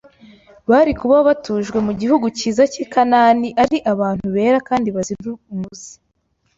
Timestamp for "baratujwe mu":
1.27-1.93